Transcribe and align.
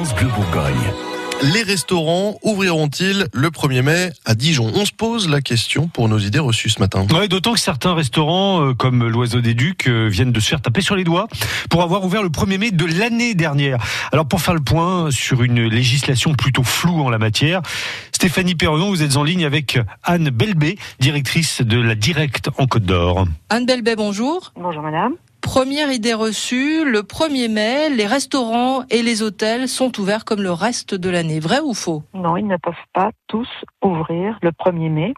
France 0.00 0.14
Bleu 0.14 0.28
Bourgogne. 0.34 1.52
Les 1.52 1.62
restaurants 1.62 2.38
ouvriront-ils 2.42 3.26
le 3.34 3.48
1er 3.50 3.82
mai 3.82 4.12
à 4.24 4.34
Dijon? 4.34 4.72
On 4.74 4.86
se 4.86 4.92
pose 4.92 5.28
la 5.28 5.42
question 5.42 5.88
pour 5.88 6.08
nos 6.08 6.16
idées 6.16 6.38
reçues 6.38 6.70
ce 6.70 6.80
matin. 6.80 7.06
Ouais, 7.12 7.28
d'autant 7.28 7.52
que 7.52 7.60
certains 7.60 7.92
restaurants, 7.92 8.62
euh, 8.62 8.72
comme 8.72 9.06
l'Oiseau 9.06 9.42
des 9.42 9.52
Ducs, 9.52 9.88
euh, 9.88 10.08
viennent 10.08 10.32
de 10.32 10.40
se 10.40 10.48
faire 10.48 10.62
taper 10.62 10.80
sur 10.80 10.96
les 10.96 11.04
doigts 11.04 11.28
pour 11.68 11.82
avoir 11.82 12.02
ouvert 12.02 12.22
le 12.22 12.30
1er 12.30 12.56
mai 12.56 12.70
de 12.70 12.86
l'année 12.86 13.34
dernière. 13.34 13.76
Alors 14.10 14.26
pour 14.26 14.40
faire 14.40 14.54
le 14.54 14.62
point 14.62 15.10
sur 15.10 15.42
une 15.42 15.68
législation 15.68 16.32
plutôt 16.32 16.64
floue 16.64 17.02
en 17.02 17.10
la 17.10 17.18
matière, 17.18 17.60
Stéphanie 18.10 18.54
Perron, 18.54 18.88
vous 18.88 19.02
êtes 19.02 19.18
en 19.18 19.22
ligne 19.22 19.44
avec 19.44 19.78
Anne 20.02 20.30
Belbé, 20.30 20.78
directrice 20.98 21.60
de 21.60 21.78
la 21.78 21.94
Directe 21.94 22.48
en 22.56 22.66
Côte 22.66 22.84
d'Or. 22.84 23.26
Anne 23.50 23.66
Belbé, 23.66 23.96
bonjour. 23.96 24.54
Bonjour 24.56 24.82
madame. 24.82 25.12
Première 25.52 25.90
idée 25.90 26.14
reçue, 26.14 26.88
le 26.88 27.00
1er 27.00 27.50
mai, 27.50 27.90
les 27.90 28.06
restaurants 28.06 28.84
et 28.88 29.02
les 29.02 29.24
hôtels 29.24 29.66
sont 29.66 29.90
ouverts 29.98 30.24
comme 30.24 30.42
le 30.42 30.52
reste 30.52 30.94
de 30.94 31.10
l'année. 31.10 31.40
Vrai 31.40 31.58
ou 31.58 31.74
faux? 31.74 32.04
Non, 32.14 32.36
ils 32.36 32.46
ne 32.46 32.56
peuvent 32.56 32.86
pas 32.92 33.10
tous 33.26 33.48
ouvrir 33.82 34.38
le 34.42 34.52
1er 34.52 34.88
mai. 34.90 35.12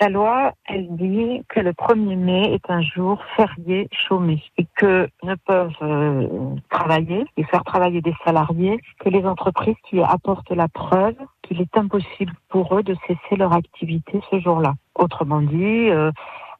La 0.00 0.08
loi, 0.08 0.52
elle 0.64 0.86
dit 0.96 1.42
que 1.50 1.60
le 1.60 1.72
1er 1.72 2.16
mai 2.16 2.54
est 2.54 2.70
un 2.70 2.80
jour 2.80 3.22
férié 3.36 3.88
chômé 3.92 4.42
et 4.56 4.66
que 4.74 5.06
ne 5.22 5.34
peuvent 5.34 5.70
euh, 5.82 6.26
travailler 6.70 7.26
et 7.36 7.44
faire 7.44 7.62
travailler 7.62 8.00
des 8.00 8.14
salariés 8.24 8.80
que 9.00 9.10
les 9.10 9.26
entreprises 9.26 9.76
qui 9.90 10.00
apportent 10.00 10.50
la 10.50 10.68
preuve 10.68 11.16
qu'il 11.42 11.60
est 11.60 11.76
impossible 11.76 12.32
pour 12.48 12.74
eux 12.74 12.82
de 12.82 12.96
cesser 13.06 13.36
leur 13.36 13.52
activité 13.52 14.22
ce 14.30 14.40
jour-là. 14.40 14.72
Autrement 14.94 15.42
dit, 15.42 15.90
euh, 15.90 16.10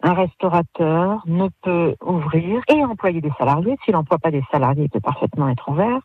un 0.02 0.14
restaurateur 0.14 1.22
ne 1.26 1.48
peut 1.62 1.94
ouvrir 2.04 2.62
et 2.68 2.84
employer 2.84 3.20
des 3.20 3.32
salariés. 3.38 3.76
S'il 3.84 3.94
n'emploie 3.94 4.18
pas 4.18 4.30
des 4.30 4.44
salariés, 4.50 4.84
il 4.84 4.90
peut 4.90 5.00
parfaitement 5.00 5.48
être 5.48 5.68
ouvert. 5.68 6.00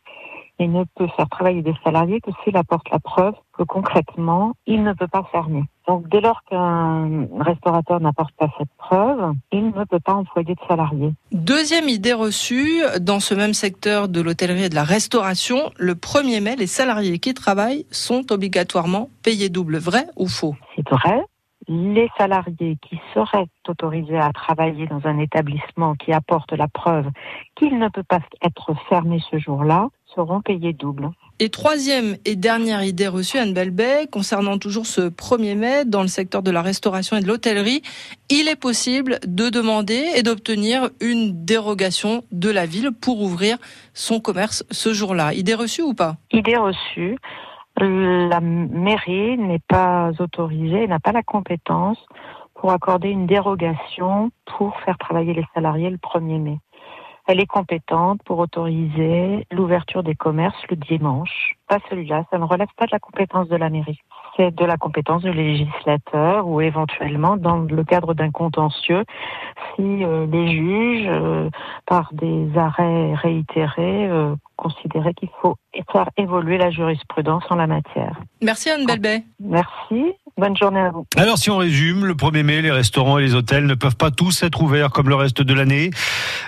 Il 0.60 0.70
ne 0.70 0.84
peut 0.94 1.08
faire 1.16 1.28
travailler 1.28 1.62
des 1.62 1.74
salariés 1.82 2.20
que 2.20 2.30
s'il 2.42 2.56
apporte 2.56 2.88
la 2.90 3.00
preuve 3.00 3.34
que 3.56 3.64
concrètement, 3.64 4.52
il 4.66 4.84
ne 4.84 4.92
peut 4.92 5.08
pas 5.08 5.24
fermer. 5.32 5.64
Donc 5.88 6.08
dès 6.08 6.20
lors 6.20 6.42
qu'un 6.48 7.26
restaurateur 7.40 8.00
n'apporte 8.00 8.34
pas 8.36 8.48
cette 8.56 8.72
preuve, 8.78 9.32
il 9.52 9.66
ne 9.66 9.84
peut 9.84 9.98
pas 9.98 10.14
employer 10.14 10.54
de 10.54 10.60
salariés. 10.68 11.12
Deuxième 11.32 11.88
idée 11.88 12.12
reçue, 12.12 12.82
dans 13.00 13.18
ce 13.18 13.34
même 13.34 13.52
secteur 13.52 14.08
de 14.08 14.20
l'hôtellerie 14.20 14.64
et 14.64 14.68
de 14.68 14.74
la 14.76 14.84
restauration, 14.84 15.72
le 15.76 15.94
1er 15.94 16.40
mai, 16.40 16.56
les 16.56 16.68
salariés 16.68 17.18
qui 17.18 17.34
travaillent 17.34 17.86
sont 17.90 18.30
obligatoirement 18.30 19.10
payés 19.24 19.48
double. 19.48 19.78
Vrai 19.78 20.06
ou 20.16 20.28
faux? 20.28 20.54
C'est 20.76 20.88
vrai 20.88 21.20
les 21.68 22.10
salariés 22.18 22.76
qui 22.82 23.00
seraient 23.12 23.46
autorisés 23.68 24.18
à 24.18 24.32
travailler 24.32 24.86
dans 24.86 25.00
un 25.04 25.18
établissement 25.18 25.94
qui 25.94 26.12
apporte 26.12 26.52
la 26.52 26.68
preuve 26.68 27.06
qu'il 27.56 27.78
ne 27.78 27.88
peut 27.88 28.02
pas 28.02 28.20
être 28.42 28.74
fermé 28.88 29.20
ce 29.30 29.38
jour-là 29.38 29.88
seront 30.14 30.40
payés 30.40 30.72
double. 30.72 31.10
Et 31.40 31.48
troisième 31.48 32.16
et 32.24 32.36
dernière 32.36 32.84
idée 32.84 33.08
reçue, 33.08 33.38
Anne 33.38 33.54
Belbet, 33.54 34.06
concernant 34.10 34.56
toujours 34.56 34.86
ce 34.86 35.00
1er 35.00 35.56
mai 35.56 35.84
dans 35.84 36.02
le 36.02 36.08
secteur 36.08 36.42
de 36.42 36.52
la 36.52 36.62
restauration 36.62 37.16
et 37.16 37.20
de 37.20 37.26
l'hôtellerie, 37.26 37.82
il 38.30 38.46
est 38.46 38.54
possible 38.54 39.18
de 39.26 39.48
demander 39.48 40.06
et 40.14 40.22
d'obtenir 40.22 40.90
une 41.00 41.44
dérogation 41.44 42.22
de 42.30 42.50
la 42.50 42.66
ville 42.66 42.90
pour 42.92 43.20
ouvrir 43.20 43.58
son 43.94 44.20
commerce 44.20 44.64
ce 44.70 44.92
jour-là. 44.92 45.34
Idée 45.34 45.54
reçue 45.54 45.82
ou 45.82 45.94
pas? 45.94 46.16
Idée 46.30 46.56
reçue 46.56 47.18
la 47.80 48.40
mairie 48.40 49.36
n'est 49.36 49.62
pas 49.66 50.10
autorisée, 50.18 50.86
n'a 50.86 51.00
pas 51.00 51.12
la 51.12 51.22
compétence 51.22 51.98
pour 52.54 52.70
accorder 52.72 53.10
une 53.10 53.26
dérogation 53.26 54.30
pour 54.56 54.78
faire 54.80 54.98
travailler 54.98 55.34
les 55.34 55.46
salariés 55.54 55.90
le 55.90 55.98
1er 55.98 56.40
mai. 56.40 56.58
Elle 57.26 57.40
est 57.40 57.46
compétente 57.46 58.20
pour 58.24 58.38
autoriser 58.38 59.46
l'ouverture 59.50 60.02
des 60.02 60.14
commerces 60.14 60.62
le 60.68 60.76
dimanche. 60.76 61.54
Pas 61.68 61.78
celui-là, 61.88 62.24
ça 62.30 62.36
ne 62.36 62.44
relève 62.44 62.68
pas 62.76 62.84
de 62.84 62.92
la 62.92 62.98
compétence 62.98 63.48
de 63.48 63.56
la 63.56 63.70
mairie. 63.70 64.00
C'est 64.36 64.54
de 64.54 64.64
la 64.64 64.76
compétence 64.76 65.22
du 65.22 65.32
législateur 65.32 66.46
ou 66.46 66.60
éventuellement 66.60 67.38
dans 67.38 67.60
le 67.60 67.84
cadre 67.84 68.12
d'un 68.12 68.30
contentieux 68.30 69.04
si 69.74 70.04
euh, 70.04 70.26
les 70.26 70.48
juges, 70.48 71.08
euh, 71.08 71.48
par 71.86 72.10
des 72.12 72.50
arrêts 72.58 73.14
réitérés, 73.14 74.06
euh, 74.10 74.34
considéraient 74.64 75.14
qu'il 75.14 75.28
faut 75.42 75.56
faire 75.92 76.08
évoluer 76.16 76.56
la 76.56 76.70
jurisprudence 76.70 77.44
en 77.50 77.56
la 77.56 77.66
matière. 77.66 78.20
Merci 78.42 78.70
Anne 78.70 78.86
Belbet. 78.86 79.24
Merci. 79.40 80.12
Bonne 80.36 80.56
journée 80.56 80.80
à 80.80 80.90
vous. 80.90 81.06
Alors 81.16 81.38
si 81.38 81.50
on 81.50 81.58
résume, 81.58 82.06
le 82.06 82.14
1er 82.14 82.42
mai, 82.42 82.62
les 82.62 82.70
restaurants 82.70 83.18
et 83.18 83.22
les 83.22 83.34
hôtels 83.34 83.66
ne 83.66 83.74
peuvent 83.74 83.96
pas 83.96 84.10
tous 84.10 84.42
être 84.42 84.62
ouverts 84.62 84.90
comme 84.90 85.08
le 85.08 85.14
reste 85.14 85.42
de 85.42 85.54
l'année. 85.54 85.90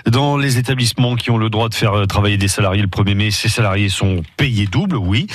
Dans 0.05 0.37
les 0.37 0.57
établissements 0.57 1.15
qui 1.15 1.31
ont 1.31 1.37
le 1.37 1.49
droit 1.49 1.69
de 1.69 1.75
faire 1.75 1.93
euh, 1.93 2.05
travailler 2.05 2.37
des 2.37 2.47
salariés 2.47 2.81
le 2.81 2.87
1er 2.87 3.15
mai, 3.15 3.31
ces 3.31 3.49
salariés 3.49 3.89
sont 3.89 4.23
payés 4.35 4.65
double, 4.65 4.97
oui. 4.97 5.27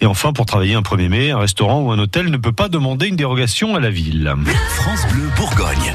Et 0.00 0.06
enfin, 0.06 0.32
pour 0.32 0.46
travailler 0.46 0.74
un 0.74 0.80
1er 0.80 1.08
mai, 1.08 1.30
un 1.30 1.38
restaurant 1.38 1.80
ou 1.80 1.90
un 1.90 1.98
hôtel 1.98 2.30
ne 2.30 2.36
peut 2.36 2.52
pas 2.52 2.68
demander 2.68 3.08
une 3.08 3.16
dérogation 3.16 3.74
à 3.74 3.80
la 3.80 3.90
ville. 3.90 4.32
France 4.70 5.06
Bleu 5.12 5.28
Bourgogne. 5.36 5.92